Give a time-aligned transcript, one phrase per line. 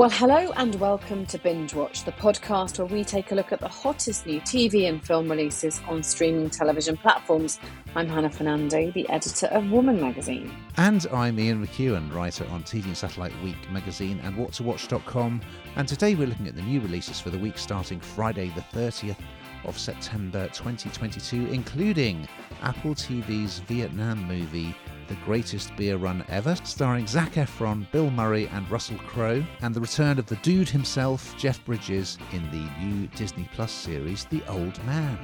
[0.00, 3.60] Well, hello and welcome to Binge Watch, the podcast where we take a look at
[3.60, 7.60] the hottest new TV and film releases on streaming television platforms.
[7.94, 10.50] I'm Hannah Fernando, the editor of Woman magazine.
[10.78, 15.42] And I'm Ian McEwan, writer on TV and Satellite Week magazine and whattowatch.com.
[15.76, 19.18] And today we're looking at the new releases for the week starting Friday, the 30th
[19.64, 22.28] of September 2022, including
[22.62, 24.74] Apple TV's Vietnam movie
[25.10, 29.80] the Greatest Beer Run Ever, starring Zac Efron, Bill Murray, and Russell Crowe, and the
[29.80, 34.82] return of the dude himself, Jeff Bridges, in the new Disney Plus series, The Old
[34.84, 35.18] Man.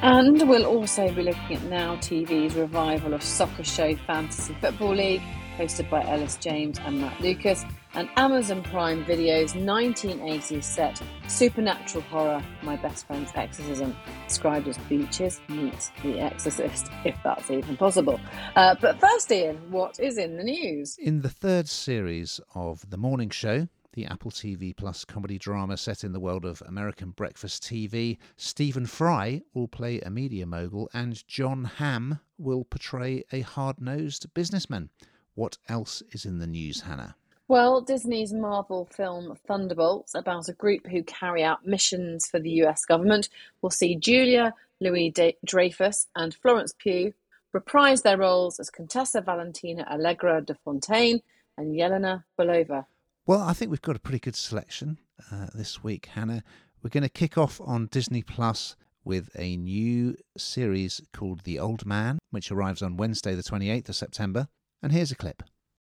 [0.00, 5.22] And we'll also be looking at Now TV's revival of soccer show Fantasy Football League,
[5.58, 12.40] hosted by Elis James and Matt Lucas, and Amazon Prime Video's 1980s set supernatural horror
[12.62, 13.96] My Best Friend's Exorcism,
[14.28, 18.20] described as Beaches meets The Exorcist, if that's even possible.
[18.54, 20.96] Uh, but first, Ian, what is in the news?
[20.96, 26.04] In the third series of The Morning Show, the Apple TV Plus comedy drama set
[26.04, 31.26] in the world of American breakfast TV, Stephen Fry will play a media mogul and
[31.26, 34.90] Jon Hamm will portray a hard nosed businessman.
[35.38, 37.14] What else is in the news, Hannah?
[37.46, 42.84] Well, Disney's Marvel film Thunderbolts, about a group who carry out missions for the US
[42.84, 43.28] government,
[43.62, 47.12] will see Julia Louis Dreyfus and Florence Pugh
[47.52, 51.20] reprise their roles as Contessa Valentina Allegra de Fontaine
[51.56, 52.86] and Yelena Belova.
[53.24, 54.98] Well, I think we've got a pretty good selection
[55.30, 56.42] uh, this week, Hannah.
[56.82, 61.86] We're going to kick off on Disney Plus with a new series called The Old
[61.86, 64.48] Man, which arrives on Wednesday, the 28th of September.
[64.80, 65.42] And here's a clip.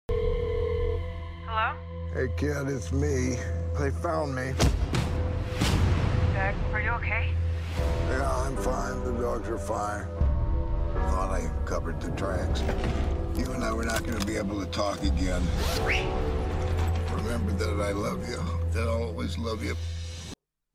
[0.09, 1.75] Hello?
[2.13, 3.35] Hey, kid, it's me.
[3.77, 4.53] They found me.
[6.33, 7.29] Doug, are you okay?
[8.07, 9.03] Yeah, I'm fine.
[9.03, 10.05] The dogs are fine.
[11.11, 12.61] Thought I covered the tracks.
[13.37, 15.43] You and I were not going to be able to talk again.
[17.11, 18.41] Remember that I love you.
[18.71, 19.75] That I'll always love you.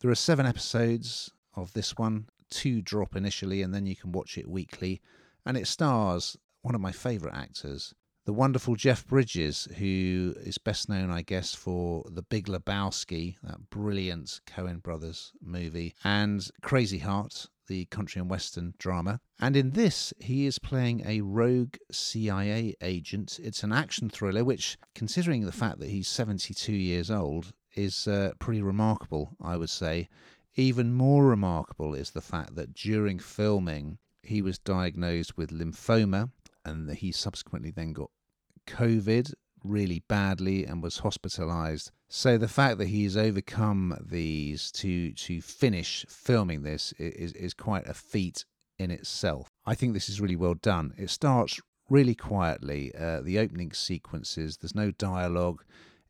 [0.02, 2.26] There are seven episodes of this one.
[2.50, 5.00] Two drop initially, and then you can watch it weekly.
[5.46, 7.94] And it stars one of my favourite actors,
[8.26, 13.70] the wonderful Jeff Bridges, who is best known, I guess, for The Big Lebowski, that
[13.70, 19.20] brilliant Coen Brothers movie, and Crazy Heart, the country and western drama.
[19.40, 23.40] And in this, he is playing a rogue CIA agent.
[23.42, 28.32] It's an action thriller, which, considering the fact that he's 72 years old, is uh,
[28.38, 30.08] pretty remarkable, I would say.
[30.56, 36.30] Even more remarkable is the fact that during filming, he was diagnosed with lymphoma
[36.64, 38.10] and he subsequently then got
[38.66, 39.32] COVID
[39.62, 41.90] really badly and was hospitalized.
[42.08, 47.86] So the fact that he's overcome these to to finish filming this is is quite
[47.86, 48.44] a feat
[48.78, 49.48] in itself.
[49.66, 50.94] I think this is really well done.
[50.96, 52.92] It starts really quietly.
[52.98, 55.62] Uh, the opening sequences, there's no dialogue.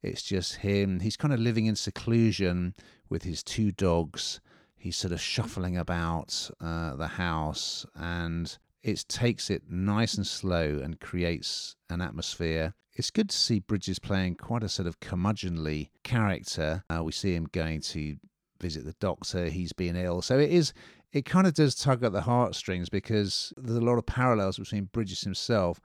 [0.03, 1.01] It's just him.
[1.01, 2.75] He's kind of living in seclusion
[3.09, 4.41] with his two dogs.
[4.77, 10.81] He's sort of shuffling about uh, the house, and it takes it nice and slow
[10.83, 12.75] and creates an atmosphere.
[12.95, 16.85] It's good to see Bridges playing quite a sort of curmudgeonly character.
[16.91, 18.17] Uh, we see him going to
[18.61, 20.23] visit the doctor, he's been ill.
[20.23, 20.73] So it is,
[21.13, 24.85] it kind of does tug at the heartstrings because there's a lot of parallels between
[24.85, 25.81] Bridges himself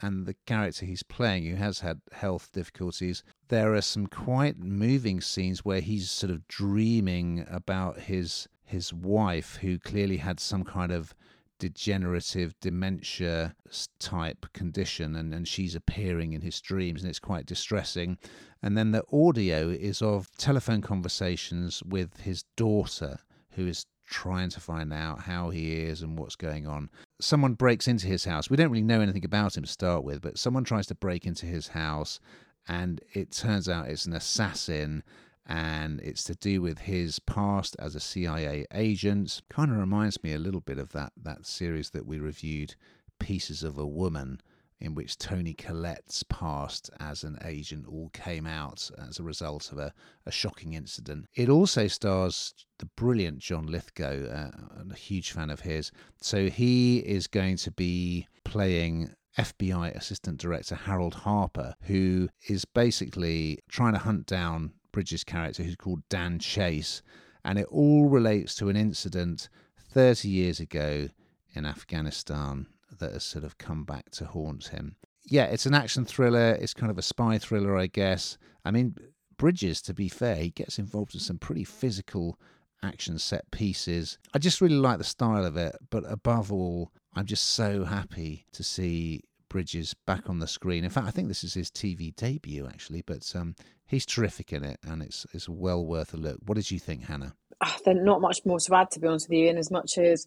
[0.00, 3.22] and the character he's playing who has had health difficulties.
[3.48, 9.56] There are some quite moving scenes where he's sort of dreaming about his his wife
[9.56, 11.14] who clearly had some kind of
[11.62, 13.54] degenerative dementia
[14.00, 18.18] type condition and, and she's appearing in his dreams and it's quite distressing.
[18.64, 23.20] And then the audio is of telephone conversations with his daughter
[23.52, 26.90] who is trying to find out how he is and what's going on.
[27.20, 28.50] Someone breaks into his house.
[28.50, 31.26] We don't really know anything about him to start with but someone tries to break
[31.26, 32.18] into his house
[32.66, 35.04] and it turns out it's an assassin
[35.46, 39.42] and it's to do with his past as a CIA agent.
[39.50, 42.74] Kind of reminds me a little bit of that that series that we reviewed,
[43.18, 44.40] Pieces of a Woman,
[44.82, 49.78] in which Toni Collette's past as an agent all came out as a result of
[49.78, 49.92] a,
[50.26, 51.26] a shocking incident.
[51.36, 54.50] It also stars the brilliant John Lithgow, uh,
[54.80, 55.92] I'm a huge fan of his.
[56.20, 63.60] So he is going to be playing FBI Assistant Director Harold Harper, who is basically
[63.68, 67.02] trying to hunt down Bridges' character, who's called Dan Chase,
[67.44, 69.48] and it all relates to an incident
[69.90, 71.08] 30 years ago
[71.54, 72.66] in Afghanistan
[72.98, 74.96] that has sort of come back to haunt him.
[75.24, 76.52] Yeah, it's an action thriller.
[76.60, 78.38] It's kind of a spy thriller, I guess.
[78.64, 78.96] I mean,
[79.36, 82.38] Bridges, to be fair, he gets involved in some pretty physical
[82.82, 84.18] action set pieces.
[84.34, 88.46] I just really like the style of it, but above all, I'm just so happy
[88.52, 90.82] to see Bridges back on the screen.
[90.82, 93.54] In fact, I think this is his TV debut actually, but um,
[93.86, 96.38] he's terrific in it, and it's it's well worth a look.
[96.46, 97.34] What did you think, Hannah?
[97.62, 99.50] Oh, there's not much more to add, to be honest with you.
[99.50, 100.26] In as much as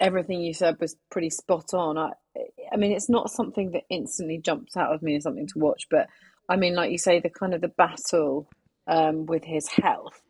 [0.00, 2.10] everything you said was pretty spot on, I,
[2.72, 5.86] I mean, it's not something that instantly jumps out of me as something to watch,
[5.88, 6.08] but
[6.48, 8.48] I mean, like you say, the kind of the battle
[8.88, 10.20] um, with his health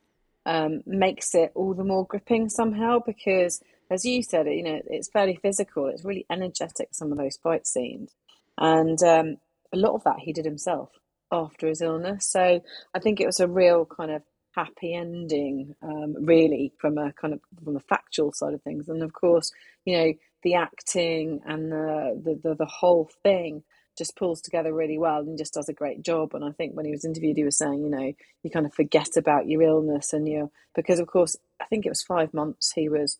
[0.44, 5.08] um, makes it all the more gripping somehow because, as you said, you know, it's
[5.08, 5.86] fairly physical.
[5.86, 6.88] It's really energetic.
[6.92, 8.14] Some of those fight scenes,
[8.58, 9.36] and um,
[9.72, 10.90] a lot of that he did himself
[11.30, 12.28] after his illness.
[12.28, 12.60] So
[12.94, 14.22] I think it was a real kind of
[14.54, 18.88] happy ending, um, really, from a kind of from the factual side of things.
[18.88, 19.52] And of course,
[19.84, 20.12] you know,
[20.42, 23.62] the acting and the the, the, the whole thing
[23.96, 26.32] just pulls together really well and just does a great job.
[26.32, 28.12] And I think when he was interviewed, he was saying, you know,
[28.44, 31.90] you kind of forget about your illness and you because of course, I think it
[31.90, 33.18] was five months he was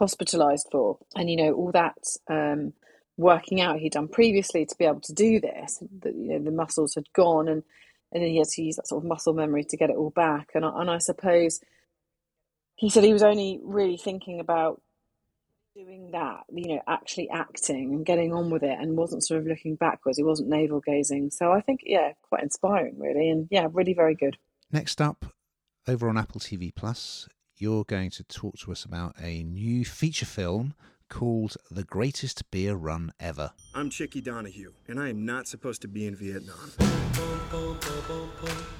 [0.00, 1.96] hospitalized for, and you know, all that
[2.28, 2.72] um,
[3.16, 5.82] working out he'd done previously to be able to do this.
[6.00, 7.62] The, you know, the muscles had gone, and
[8.10, 10.10] and then he had to use that sort of muscle memory to get it all
[10.10, 10.50] back.
[10.54, 11.60] And I, and I suppose
[12.74, 14.80] he said he was only really thinking about
[15.76, 19.46] doing that, you know, actually acting and getting on with it and wasn't sort of
[19.46, 20.18] looking backwards.
[20.18, 21.30] He wasn't navel gazing.
[21.30, 23.30] So I think, yeah, quite inspiring, really.
[23.30, 24.36] And yeah, really very good.
[24.72, 25.26] Next up,
[25.86, 27.28] over on Apple TV Plus,
[27.60, 30.72] you're going to talk to us about a new feature film
[31.10, 33.52] called The Greatest Beer Run Ever.
[33.74, 36.56] I'm Chickie Donohue, and I am not supposed to be in Vietnam.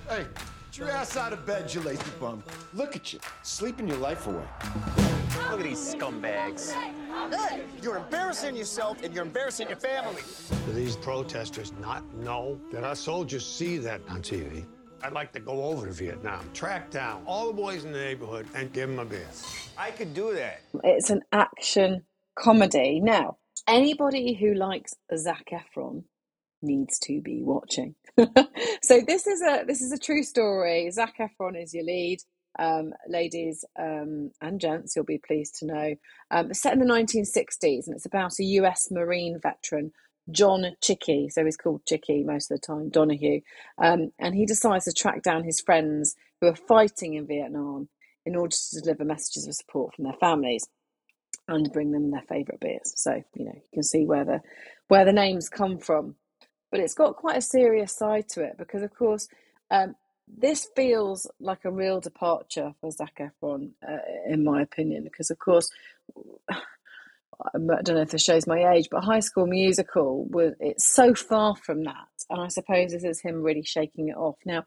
[0.08, 0.24] Hey,
[0.70, 2.42] get your ass out of bed, you lazy bum.
[2.72, 4.46] Look at you, sleeping your life away.
[5.50, 6.72] Look at these scumbags.
[6.72, 10.22] Hey, you're embarrassing yourself and you're embarrassing your family.
[10.64, 14.64] Do these protesters not know that our soldiers see that on TV?
[15.02, 18.47] I'd like to go over to Vietnam, track down all the boys in the neighborhood,
[18.55, 19.26] and give them a beer.
[19.79, 20.61] I could do that.
[20.85, 22.05] It's an action
[22.38, 23.00] comedy.
[23.00, 26.05] Now, anybody who likes Zac Efron
[26.62, 27.94] needs to be watching.
[28.82, 30.91] so this is a this is a true story.
[30.91, 32.19] Zac Efron is your lead.
[32.58, 35.94] Um, ladies um, and gents, you'll be pleased to know.
[36.31, 39.93] Um, it's set in the 1960s and it's about a US Marine veteran,
[40.31, 41.28] John Chickie.
[41.28, 43.40] So he's called Chickie most of the time, Donohue.
[43.78, 47.88] Um, and he decides to track down his friends who are fighting in Vietnam
[48.25, 50.69] in order to deliver messages of support from their families
[51.49, 52.93] and bring them their favourite beers.
[52.96, 54.40] So you know you can see where the
[54.88, 56.17] where the names come from,
[56.70, 59.28] but it's got quite a serious side to it because of course
[59.70, 59.94] um,
[60.28, 65.38] this feels like a real departure for Zac Efron, uh, in my opinion, because of
[65.38, 65.70] course.
[67.54, 70.92] Um, I don't know if this shows my age, but High School Musical was it's
[70.92, 74.37] so far from that, and I suppose this is him really shaking it off.
[74.44, 74.64] Now,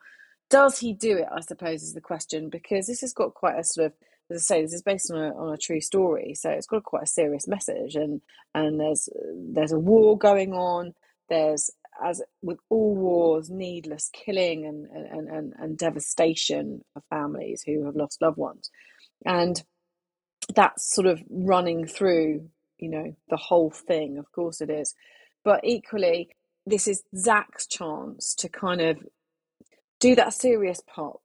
[0.49, 1.27] does he do it?
[1.31, 3.93] I suppose is the question because this has got quite a sort of
[4.29, 6.83] as I say, this is based on a, on a true story, so it's got
[6.83, 8.21] quite a serious message, and
[8.55, 10.93] and there's there's a war going on.
[11.29, 11.69] There's
[12.03, 17.95] as with all wars, needless killing and and, and, and devastation of families who have
[17.95, 18.71] lost loved ones,
[19.25, 19.61] and
[20.55, 22.49] that's sort of running through,
[22.83, 24.17] you know, the whole thing.
[24.17, 24.93] Of course, it is,
[25.43, 26.29] but equally,
[26.65, 28.99] this is Zac's chance to kind of
[29.99, 31.19] do that serious part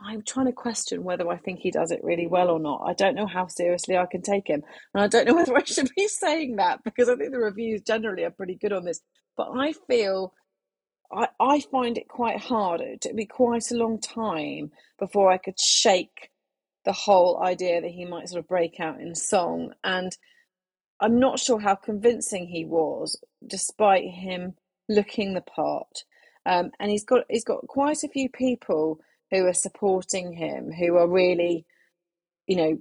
[0.00, 2.82] I'm trying to question whether I think he does it really well or not.
[2.86, 4.62] I don't know how seriously I can take him.
[4.92, 7.82] And I don't know whether I should be saying that because I think the reviews
[7.82, 9.00] generally are pretty good on this.
[9.36, 10.34] But I feel
[11.12, 12.80] I, I find it quite hard.
[12.80, 16.30] It took me quite a long time before I could shake
[16.84, 19.72] the whole idea that he might sort of break out in song.
[19.82, 20.16] And
[21.00, 24.54] I'm not sure how convincing he was, despite him
[24.88, 26.04] looking the part.
[26.46, 30.96] Um, and he's got he's got quite a few people who are supporting him, who
[30.96, 31.66] are really,
[32.46, 32.78] you know,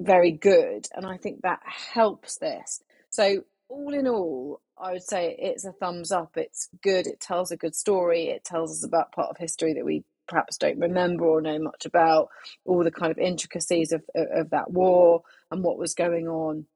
[0.00, 0.86] very good.
[0.94, 2.82] And I think that helps this.
[3.10, 6.36] So, all in all, I would say it's a thumbs up.
[6.36, 7.06] It's good.
[7.06, 8.28] It tells a good story.
[8.28, 11.86] It tells us about part of history that we perhaps don't remember or know much
[11.86, 12.28] about,
[12.64, 16.66] all the kind of intricacies of, of that war and what was going on.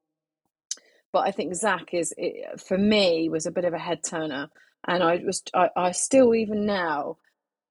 [1.13, 2.13] But I think Zac is,
[2.57, 4.49] for me, was a bit of a head turner.
[4.85, 7.17] And I was, I, I still, even now,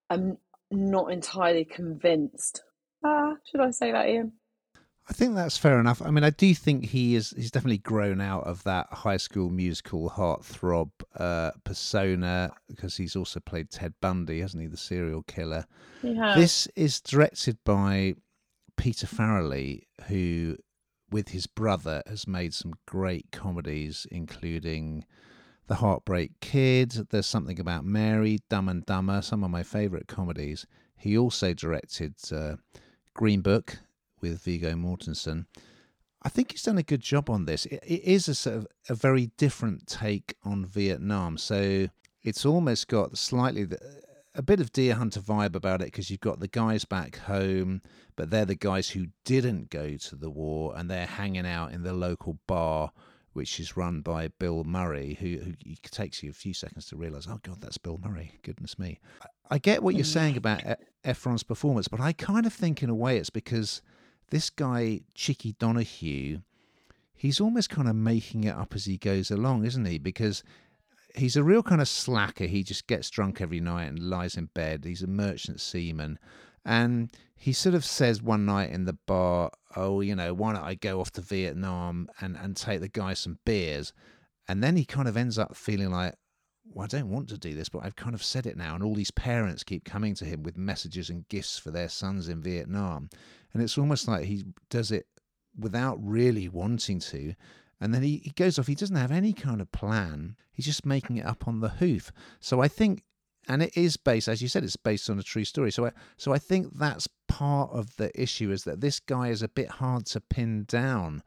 [0.09, 0.39] I'm
[0.71, 2.63] not entirely convinced.
[3.05, 4.33] Ah, should I say that, Ian?
[5.09, 6.01] I think that's fair enough.
[6.01, 7.35] I mean, I do think he is.
[7.37, 13.41] He's definitely grown out of that High School Musical heartthrob uh, persona because he's also
[13.41, 15.67] played Ted Bundy, hasn't he, the serial killer?
[16.03, 16.37] Yeah.
[16.37, 18.15] This is directed by
[18.77, 20.57] Peter Farrelly, who,
[21.13, 25.05] with his brother, has made some great comedies, including
[25.69, 30.67] the Heartbreak Kid, There's Something About Mary, Dumb and Dumber, some of my favourite comedies.
[30.97, 32.57] He also directed uh,
[33.15, 33.79] Green Book
[34.21, 35.47] with Viggo Mortensen.
[36.23, 37.67] I think he's done a good job on this.
[37.67, 41.37] It, it is a sort of a very different take on Vietnam.
[41.39, 41.89] So
[42.23, 43.79] it's almost got slightly the,
[44.35, 47.83] a bit of Deer Hunter vibe about it because you've got the guys back home,
[48.17, 51.83] but they're the guys who didn't go to the war and they're hanging out in
[51.83, 52.93] the local bar,
[53.35, 57.27] which is run by Bill Murray, who, who takes you a few seconds to realize,
[57.29, 58.39] oh God, that's Bill Murray.
[58.43, 59.01] Goodness me.
[59.51, 60.63] I get what you're saying about
[61.05, 63.83] Efron's performance, but I kind of think in a way it's because
[64.31, 66.41] this guy, Chickie Donohue,
[67.15, 69.99] he's almost kind of making it up as he goes along, isn't he?
[69.99, 70.43] Because
[71.15, 72.47] he's a real kind of slacker.
[72.47, 74.85] He just gets drunk every night and lies in bed.
[74.85, 76.19] He's a merchant seaman.
[76.65, 80.65] And he sort of says one night in the bar, Oh, you know, why don't
[80.65, 83.93] I go off to Vietnam and, and take the guy some beers?
[84.49, 86.15] And then he kind of ends up feeling like,
[86.65, 88.75] well, I don't want to do this, but I've kind of said it now.
[88.75, 92.29] And all these parents keep coming to him with messages and gifts for their sons
[92.29, 93.11] in Vietnam.
[93.53, 95.07] And it's almost like he does it
[95.59, 97.35] without really wanting to.
[97.83, 98.69] And then he, he goes off.
[98.69, 100.37] He doesn't have any kind of plan.
[100.53, 102.13] He's just making it up on the hoof.
[102.39, 103.03] So I think,
[103.49, 105.73] and it is based, as you said, it's based on a true story.
[105.73, 109.43] So I, so I think that's part of the issue is that this guy is
[109.43, 111.25] a bit hard to pin down.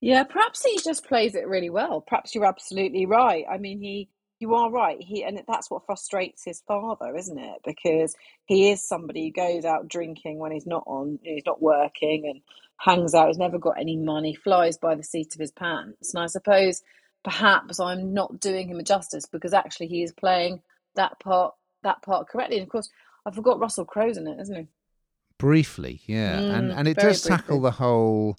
[0.00, 2.02] Yeah, perhaps he just plays it really well.
[2.02, 3.44] Perhaps you're absolutely right.
[3.50, 4.10] I mean, he
[4.44, 5.00] you are right.
[5.00, 7.60] He and that's what frustrates his father, isn't it?
[7.64, 12.26] Because he is somebody who goes out drinking when he's not on, he's not working,
[12.28, 12.42] and
[12.76, 13.28] hangs out.
[13.28, 14.34] He's never got any money.
[14.34, 16.12] Flies by the seat of his pants.
[16.12, 16.82] And I suppose
[17.22, 20.60] perhaps I'm not doing him a justice because actually he is playing
[20.94, 22.58] that part that part correctly.
[22.58, 22.90] And of course,
[23.24, 24.68] I forgot Russell Crowe's in it, isn't he?
[25.38, 27.36] Briefly, yeah, mm, and and it does briefly.
[27.38, 28.36] tackle the whole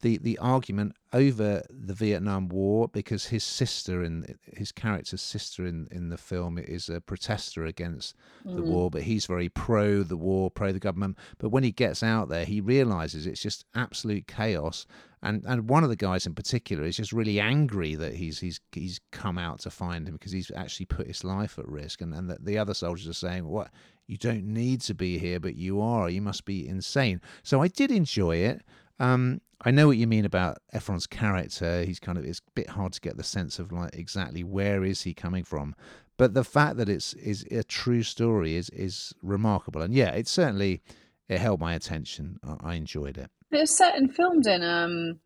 [0.00, 5.88] the the argument over the Vietnam War because his sister and his character's sister in
[5.90, 8.14] in the film is a protester against
[8.46, 8.56] mm.
[8.56, 11.16] the war, but he's very pro the war, pro the government.
[11.38, 14.86] But when he gets out there, he realizes it's just absolute chaos.
[15.22, 18.60] And and one of the guys in particular is just really angry that he's he's
[18.72, 22.00] he's come out to find him because he's actually put his life at risk.
[22.00, 23.70] And and that the other soldiers are saying, "What
[24.06, 26.08] you don't need to be here, but you are.
[26.08, 28.62] You must be insane." So I did enjoy it.
[28.98, 31.82] Um, I know what you mean about Efron's character.
[31.82, 34.84] He's kind of it's a bit hard to get the sense of like exactly where
[34.84, 35.74] is he coming from.
[36.16, 39.82] But the fact that it's is a true story is is remarkable.
[39.82, 40.82] And yeah, it certainly
[41.28, 42.38] it held my attention.
[42.46, 43.30] I, I enjoyed it.
[43.50, 45.18] It was set and filmed in um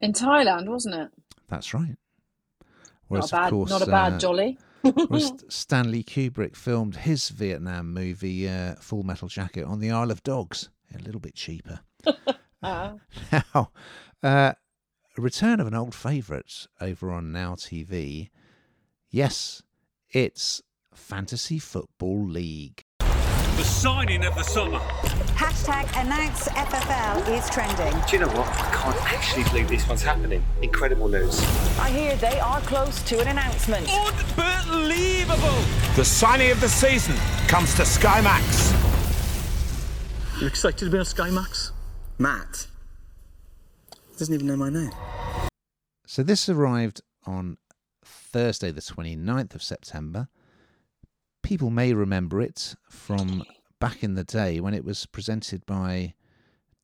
[0.00, 1.08] in Thailand, wasn't it?
[1.48, 1.96] That's right.
[3.08, 4.58] Whereas, not a bad, course, not a bad uh, jolly.
[5.48, 10.70] Stanley Kubrick filmed his Vietnam movie uh, Full Metal Jacket on the Isle of Dogs,
[10.94, 11.80] a little bit cheaper.
[12.62, 12.92] Uh.
[13.32, 13.70] Now,
[14.22, 14.52] uh,
[15.16, 18.30] a return of an old favourite over on Now TV.
[19.10, 19.62] Yes,
[20.10, 20.62] it's
[20.94, 22.84] Fantasy Football League.
[23.00, 24.78] The signing of the summer.
[25.36, 27.92] Hashtag announce FFL is trending.
[28.08, 28.48] Do you know what?
[28.48, 30.42] I can't actually believe this one's happening.
[30.62, 31.40] Incredible news.
[31.78, 33.88] I hear they are close to an announcement.
[34.38, 35.62] Unbelievable!
[35.96, 37.16] The signing of the season
[37.48, 38.72] comes to Sky Max.
[40.40, 41.72] You excited to be on Sky Max?
[42.22, 42.68] Matt
[44.16, 44.92] doesn't even know my name.
[46.06, 47.58] So this arrived on
[48.04, 50.28] Thursday, the 29th of September.
[51.42, 53.42] People may remember it from
[53.80, 56.14] back in the day when it was presented by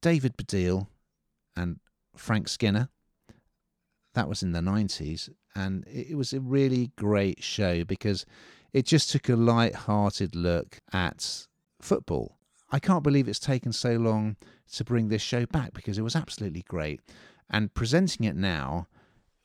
[0.02, 0.88] David Baddiel
[1.54, 1.78] and
[2.16, 2.88] Frank Skinner.
[4.14, 8.26] That was in the 90s, and it was a really great show because
[8.72, 11.46] it just took a light-hearted look at
[11.80, 12.37] football.
[12.70, 14.36] I can't believe it's taken so long
[14.72, 17.00] to bring this show back because it was absolutely great.
[17.48, 18.88] And presenting it now,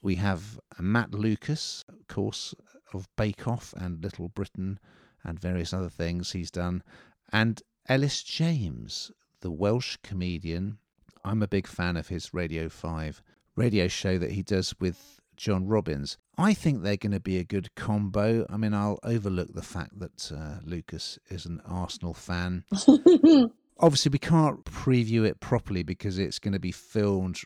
[0.01, 2.53] we have Matt Lucas, of course,
[2.93, 4.79] of Bake Off and Little Britain
[5.23, 6.83] and various other things he's done,
[7.31, 10.77] and Elis James, the Welsh comedian.
[11.23, 13.23] I'm a big fan of his Radio 5
[13.55, 16.17] radio show that he does with John Robins.
[16.37, 18.45] I think they're going to be a good combo.
[18.49, 22.63] I mean, I'll overlook the fact that uh, Lucas is an Arsenal fan.
[23.79, 27.41] Obviously, we can't preview it properly because it's going to be filmed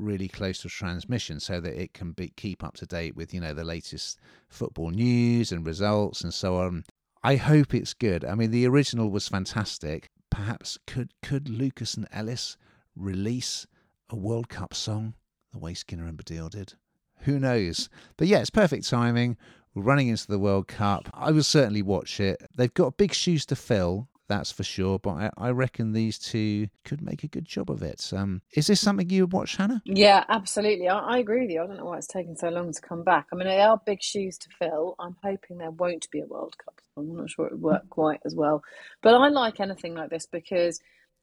[0.00, 3.40] really close to transmission so that it can be keep up to date with you
[3.40, 4.18] know the latest
[4.48, 6.84] football news and results and so on
[7.22, 12.08] i hope it's good i mean the original was fantastic perhaps could could lucas and
[12.12, 12.56] elis
[12.96, 13.66] release
[14.08, 15.14] a world cup song
[15.52, 16.74] the way skinner and baddiel did
[17.22, 17.88] who knows?
[18.16, 19.36] But yeah, it's perfect timing.
[19.74, 21.08] We're running into the World Cup.
[21.14, 22.42] I will certainly watch it.
[22.56, 24.98] They've got big shoes to fill, that's for sure.
[24.98, 28.12] But I, I reckon these two could make a good job of it.
[28.14, 29.82] Um, is this something you would watch, Hannah?
[29.84, 30.88] Yeah, absolutely.
[30.88, 31.62] I, I agree with you.
[31.62, 33.26] I don't know why it's taking so long to come back.
[33.32, 34.94] I mean, they are big shoes to fill.
[34.98, 36.80] I'm hoping there won't be a World Cup.
[36.96, 38.62] I'm not sure it would work quite as well.
[39.02, 40.80] But I like anything like this because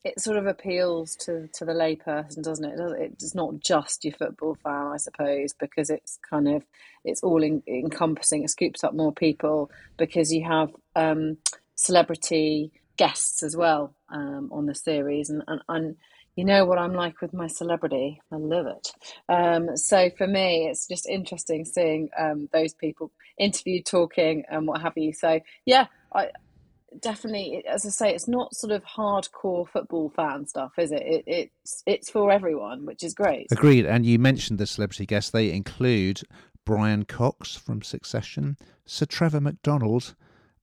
[0.07, 3.13] it sort of appeals to to the layperson, doesn't it?
[3.21, 6.63] It's not just your football fan, I suppose, because it's kind of
[7.03, 8.43] it's all in, encompassing.
[8.43, 11.37] It scoops up more people because you have um,
[11.75, 15.95] celebrity guests as well um, on the series, and, and, and
[16.37, 18.21] you know what I'm like with my celebrity.
[18.31, 18.93] I love it.
[19.27, 24.81] Um, so for me, it's just interesting seeing um, those people interviewed, talking, and what
[24.81, 25.11] have you.
[25.11, 26.29] So yeah, I
[27.01, 31.03] definitely, as I say, it's not sort of hardcore football fan stuff, is it?
[31.03, 31.23] it?
[31.27, 33.47] It's it's for everyone, which is great.
[33.51, 33.85] Agreed.
[33.85, 36.21] And you mentioned the celebrity guests; they include
[36.65, 40.15] Brian Cox from Succession, Sir Trevor McDonald,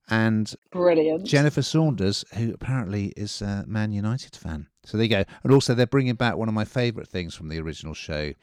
[0.09, 4.69] and brilliant Jennifer Saunders, who apparently is a Man United fan.
[4.85, 5.25] So there you go.
[5.43, 8.35] And also, they're bringing back one of my favourite things from the original show.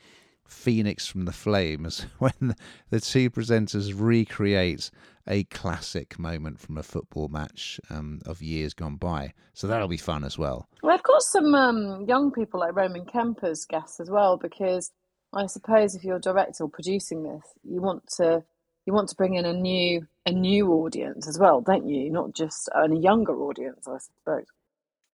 [0.51, 2.55] Phoenix from the Flames when
[2.89, 4.91] the two presenters recreate
[5.27, 9.33] a classic moment from a football match um, of years gone by.
[9.53, 10.67] So that'll be fun as well.
[10.83, 14.91] Well, I've got some um, young people like Roman Kemper's guests as well because
[15.33, 18.43] I suppose if you're directing or producing this, you want to
[18.85, 22.11] you want to bring in a new a new audience as well, don't you?
[22.11, 24.45] Not just a younger audience, I suppose.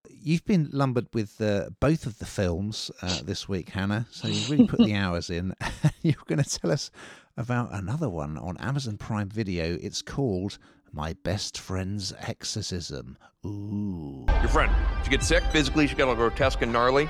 [0.10, 4.08] You've been lumbered with uh, both of the films uh, this week, Hannah.
[4.12, 5.54] So you really put the hours in.
[6.02, 6.92] You're going to tell us
[7.38, 9.78] about another one on Amazon Prime Video.
[9.82, 10.58] It's called
[10.92, 13.18] My Best Friend's Exorcism.
[13.46, 14.26] Ooh.
[14.40, 14.72] Your friend,
[15.04, 15.44] she gets sick.
[15.52, 17.10] Physically, she got all grotesque and gnarly.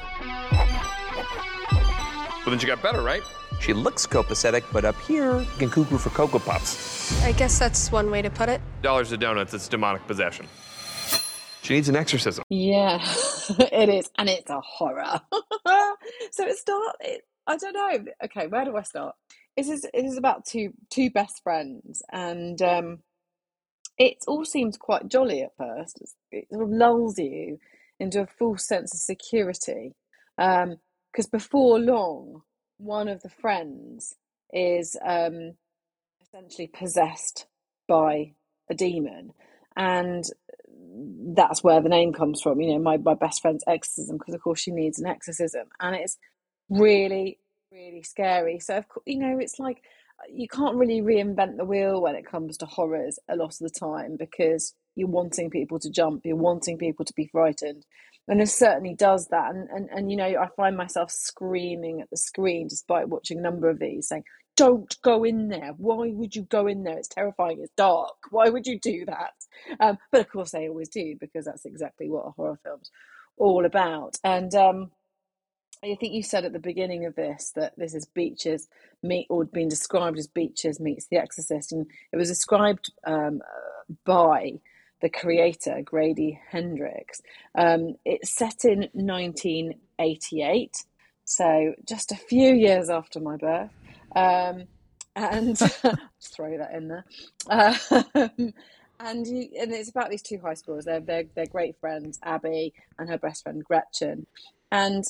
[2.48, 3.24] But then she got better, right?
[3.60, 7.22] She looks copacetic, but up here, you can cuckoo for Cocoa Puffs.
[7.24, 8.62] I guess that's one way to put it.
[8.82, 10.48] Dollars to donuts, it's demonic possession.
[11.67, 12.45] She needs an exorcism.
[12.47, 13.00] Yeah,
[13.50, 14.09] it is.
[14.17, 15.19] And it's a horror.
[16.31, 18.05] so it starts, it, I don't know.
[18.24, 19.15] Okay, where do I start?
[19.57, 22.01] This is, it is about two two best friends.
[22.09, 23.00] And um,
[23.97, 26.01] it all seems quite jolly at first.
[26.31, 27.59] It sort of lulls you
[28.00, 29.93] into a false sense of security.
[30.38, 30.69] Because
[31.25, 32.43] um, before long,
[32.77, 34.15] one of the friends
[34.53, 35.55] is um,
[36.21, 37.45] essentially possessed
[37.89, 38.36] by
[38.69, 39.33] a demon.
[39.75, 40.24] And
[41.36, 42.62] that's where the name comes from.
[42.62, 45.68] You know, my, my best friend's exorcism, because of course she needs an exorcism.
[45.79, 46.18] And it's
[46.70, 47.40] really,
[47.72, 48.60] really scary.
[48.60, 49.83] So, of course, you know, it's like
[50.31, 53.70] you can't really reinvent the wheel when it comes to horrors a lot of the
[53.70, 57.86] time because you're wanting people to jump, you're wanting people to be frightened.
[58.27, 59.53] And it certainly does that.
[59.53, 63.42] And, and, and you know, I find myself screaming at the screen despite watching a
[63.42, 64.24] number of these, saying,
[64.57, 65.74] don't go in there.
[65.77, 66.98] Why would you go in there?
[66.98, 67.59] It's terrifying.
[67.61, 68.17] It's dark.
[68.31, 69.33] Why would you do that?
[69.79, 72.91] Um, but of course, they always do because that's exactly what a horror film's
[73.37, 74.17] all about.
[74.24, 74.91] And um,
[75.83, 78.67] I think you said at the beginning of this that this is Beaches
[79.03, 83.41] meet or being described as Beaches meets The Exorcist, and it was described um,
[84.05, 84.53] by
[85.01, 87.22] the creator Grady Hendrix.
[87.55, 90.77] Um, it's set in 1988,
[91.25, 93.70] so just a few years after my birth.
[94.18, 94.68] Um,
[95.16, 97.06] and just throw that in there.
[97.50, 97.75] Uh,
[99.00, 100.84] and you, and it's about these two high schoolers.
[100.84, 104.27] They're they're they're great friends, Abby and her best friend Gretchen,
[104.72, 105.03] and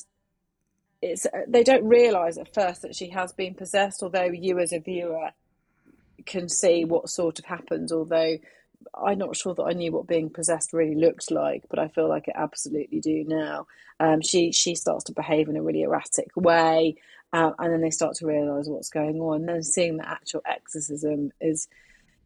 [1.00, 4.02] it's they don't realise at first that she has been possessed.
[4.02, 5.30] Although you as a viewer
[6.26, 7.92] can see what sort of happens.
[7.92, 8.38] Although
[8.94, 12.08] I'm not sure that I knew what being possessed really looked like, but I feel
[12.08, 13.66] like I absolutely do now.
[14.00, 16.96] Um, she she starts to behave in a really erratic way.
[17.32, 19.40] Uh, and then they start to realize what's going on.
[19.40, 21.68] And then seeing the actual exorcism is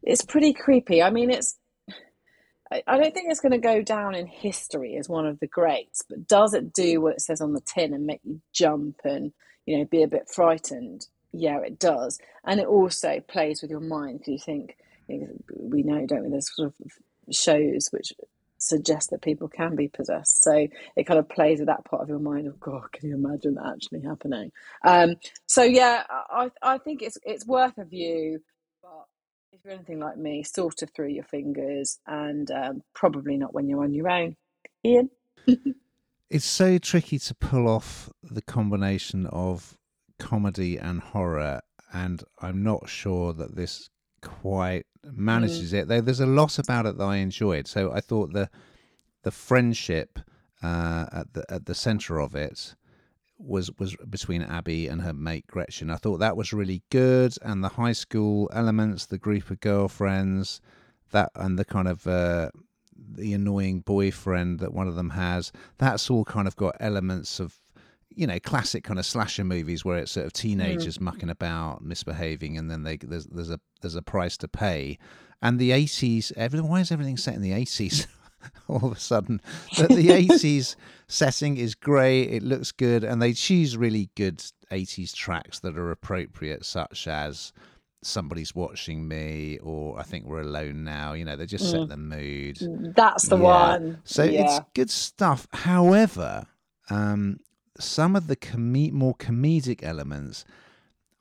[0.02, 1.02] it's pretty creepy.
[1.02, 1.58] I mean, it's
[2.72, 5.46] I, I don't think it's going to go down in history as one of the
[5.46, 9.00] greats, but does it do what it says on the tin and make you jump
[9.04, 9.32] and
[9.66, 11.06] you know be a bit frightened?
[11.32, 14.76] Yeah, it does, and it also plays with your mind because you think
[15.08, 16.30] we know, don't we?
[16.30, 18.12] There's sort of shows which
[18.62, 20.42] suggest that people can be possessed.
[20.42, 23.14] So it kind of plays with that part of your mind of God, can you
[23.14, 24.52] imagine that actually happening?
[24.84, 28.40] Um, so yeah, I I think it's it's worth a view,
[28.82, 29.06] but
[29.52, 33.68] if you're anything like me, sort of through your fingers and um, probably not when
[33.68, 34.36] you're on your own.
[34.84, 35.10] Ian.
[36.30, 39.76] it's so tricky to pull off the combination of
[40.18, 41.60] comedy and horror,
[41.92, 43.90] and I'm not sure that this
[44.22, 45.80] quite manages mm.
[45.80, 45.88] it.
[45.88, 47.66] Though there's a lot about it that I enjoyed.
[47.66, 48.48] So I thought the
[49.22, 50.18] the friendship
[50.62, 52.74] uh, at the at the center of it
[53.38, 55.90] was was between Abby and her mate Gretchen.
[55.90, 60.60] I thought that was really good, and the high school elements, the group of girlfriends,
[61.10, 62.50] that and the kind of uh,
[62.96, 65.52] the annoying boyfriend that one of them has.
[65.78, 67.58] That's all kind of got elements of
[68.16, 71.02] you know, classic kind of slasher movies where it's sort of teenagers mm.
[71.02, 74.98] mucking about, misbehaving, and then they, there's there's a there's a price to pay.
[75.40, 76.68] And the eighties, everything.
[76.68, 78.06] Why is everything set in the eighties?
[78.68, 79.40] all of a sudden
[79.78, 80.74] that the 80s
[81.06, 84.38] setting is great, it looks good, and they choose really good
[84.70, 87.52] 80s tracks that are appropriate, such as
[88.02, 91.12] Somebody's Watching Me or I Think We're Alone Now.
[91.12, 91.88] You know, they just set Mm.
[91.88, 92.94] the mood.
[92.96, 93.42] That's the Yeah.
[93.42, 93.98] one.
[94.04, 94.44] So yeah.
[94.44, 95.46] it's good stuff.
[95.52, 96.46] However,
[96.90, 97.38] um,
[97.78, 100.44] some of the com- more comedic elements,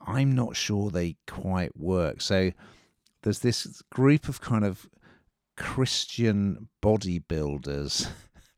[0.05, 2.21] I'm not sure they quite work.
[2.21, 2.51] So
[3.23, 4.89] there's this group of kind of
[5.57, 8.07] Christian bodybuilders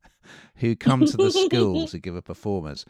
[0.56, 2.86] who come to the school to give a performance.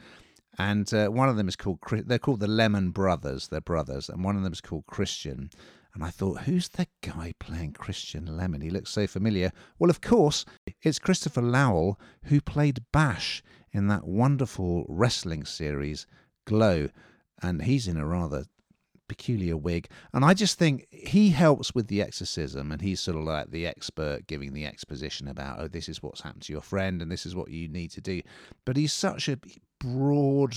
[0.60, 4.24] And uh, one of them is called, they're called the Lemon Brothers, they're brothers, and
[4.24, 5.50] one of them is called Christian.
[5.94, 8.62] And I thought, who's the guy playing Christian Lemon?
[8.62, 9.52] He looks so familiar.
[9.78, 10.44] Well, of course,
[10.82, 16.08] it's Christopher Lowell who played Bash in that wonderful wrestling series,
[16.46, 16.90] Glow.
[17.42, 18.46] And he's in a rather
[19.08, 19.88] peculiar wig.
[20.14, 23.68] And I just think he helps with the exorcism, and he's sort of like the
[23.68, 27.26] expert giving the exposition about, oh, this is what's happened to your friend, and this
[27.26, 28.22] is what you need to do.
[28.66, 29.38] But he's such a
[29.80, 30.56] broad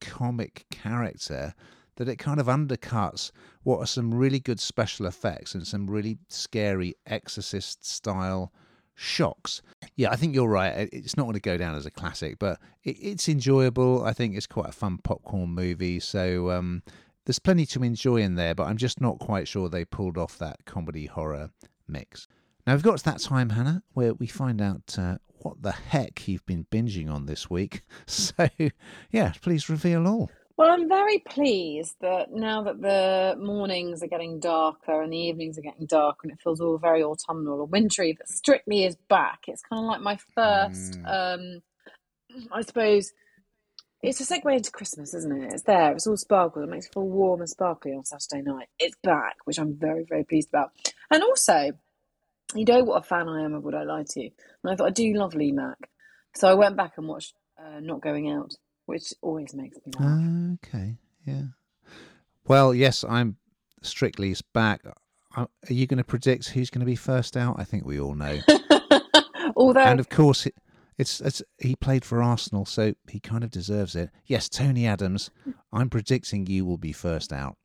[0.00, 1.54] comic character
[1.96, 3.30] that it kind of undercuts
[3.62, 8.52] what are some really good special effects and some really scary exorcist style
[8.94, 9.62] shocks.
[9.96, 10.88] Yeah, I think you're right.
[10.92, 14.04] It's not going to go down as a classic, but it's enjoyable.
[14.04, 16.00] I think it's quite a fun popcorn movie.
[16.00, 16.82] So um,
[17.24, 20.38] there's plenty to enjoy in there, but I'm just not quite sure they pulled off
[20.38, 21.50] that comedy horror
[21.88, 22.28] mix.
[22.66, 26.26] Now we've got to that time, Hannah, where we find out uh, what the heck
[26.26, 27.82] you've been binging on this week.
[28.06, 28.48] So,
[29.10, 30.30] yeah, please reveal all.
[30.56, 35.58] Well, I'm very pleased that now that the mornings are getting darker and the evenings
[35.58, 39.40] are getting darker and it feels all very autumnal or wintry, that Strictly is back.
[39.48, 41.60] It's kind of like my first, um,
[42.52, 43.12] I suppose,
[44.00, 45.52] it's a segue into Christmas, isn't it?
[45.52, 45.92] It's there.
[45.92, 46.62] It's all sparkle.
[46.62, 48.68] It makes you feel warm and sparkly on Saturday night.
[48.78, 50.70] It's back, which I'm very, very pleased about.
[51.10, 51.72] And also,
[52.54, 54.30] you know what a fan I am of Would I Lie to You?
[54.62, 55.90] And I thought I do love Lee Mack.
[56.36, 58.54] So I went back and watched uh, Not Going Out,
[58.86, 60.58] which always makes me laugh.
[60.64, 61.42] Okay, yeah.
[62.46, 63.36] Well, yes, I'm
[63.82, 64.82] Strictly's back.
[65.36, 67.56] Are you going to predict who's going to be first out?
[67.58, 68.38] I think we all know.
[69.56, 70.54] Although, and of course, it,
[70.98, 74.10] it's, it's he played for Arsenal, so he kind of deserves it.
[74.26, 75.30] Yes, Tony Adams.
[75.72, 77.56] I'm predicting you will be first out.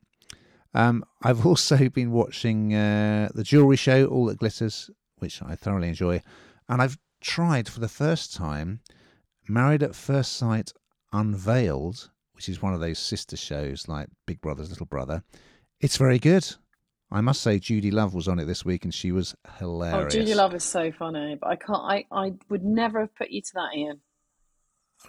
[0.74, 5.88] Um, I've also been watching uh, the Jewelry Show, All That Glitters, which I thoroughly
[5.88, 6.22] enjoy,
[6.68, 8.80] and I've tried for the first time
[9.48, 10.72] Married at First Sight
[11.12, 15.22] Unveiled, which is one of those sister shows like Big Brother's Little Brother.
[15.80, 16.46] It's very good.
[17.12, 20.14] I must say, Judi Love was on it this week, and she was hilarious.
[20.14, 20.18] oh.
[20.18, 21.82] Judi Love is so funny, but I can't.
[21.82, 24.00] I, I would never have put you to that, Ian.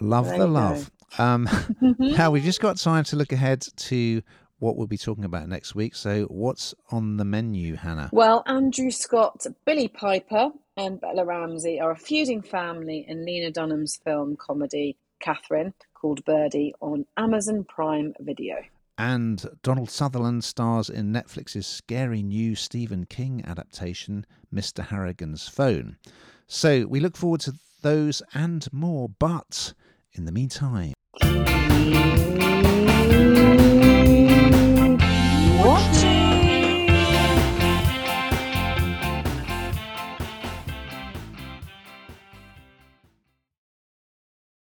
[0.00, 0.90] Love There the love.
[1.18, 1.48] Um,
[1.98, 4.22] now we've just got time to look ahead to
[4.58, 5.94] what we'll be talking about next week.
[5.94, 8.10] So, what's on the menu, Hannah?
[8.12, 13.96] Well, Andrew Scott, Billie Piper, and Bella Ramsey are a feuding family in Lena Dunham's
[14.04, 18.56] film comedy Catherine, called Birdie, on Amazon Prime Video.
[18.98, 24.86] And Donald Sutherland stars in Netflix's scary new Stephen King adaptation, Mr.
[24.86, 25.96] Harrigan's Phone.
[26.46, 29.72] So, we look forward to those and more, but
[30.12, 30.92] in the meantime.